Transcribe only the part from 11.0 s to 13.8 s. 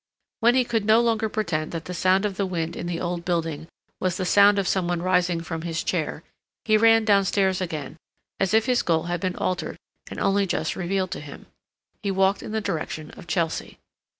to him. He walked in the direction of Chelsea.